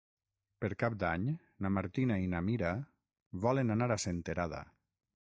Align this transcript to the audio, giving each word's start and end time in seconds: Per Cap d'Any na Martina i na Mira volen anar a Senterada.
Per 0.63 0.69
Cap 0.83 0.95
d'Any 1.03 1.27
na 1.67 1.71
Martina 1.77 2.19
i 2.25 2.33
na 2.33 2.43
Mira 2.49 2.75
volen 3.47 3.79
anar 3.79 3.93
a 3.99 4.03
Senterada. 4.09 4.69